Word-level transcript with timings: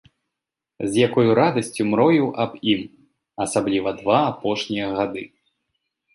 З 0.93 1.03
якою 1.07 1.35
радасцю 1.39 1.85
мроіў 1.91 2.25
аб 2.47 2.57
ім, 2.73 2.81
асабліва 3.47 3.95
два 4.01 4.19
апошнія 4.33 4.91
гады. 4.99 5.23